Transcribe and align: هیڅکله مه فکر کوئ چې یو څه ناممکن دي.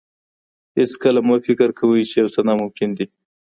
هیڅکله 0.77 1.21
مه 1.27 1.35
فکر 1.45 1.69
کوئ 1.77 2.03
چې 2.11 2.15
یو 2.21 2.27
څه 2.33 2.41
ناممکن 2.47 2.89
دي. 2.97 3.05